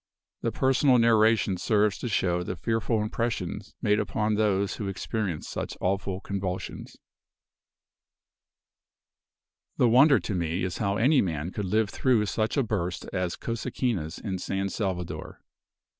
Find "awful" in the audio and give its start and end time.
5.79-6.21